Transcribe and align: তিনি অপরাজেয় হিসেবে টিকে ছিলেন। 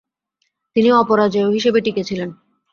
তিনি 0.75 0.89
অপরাজেয় 0.93 1.49
হিসেবে 1.49 1.79
টিকে 1.81 2.03
ছিলেন। 2.03 2.29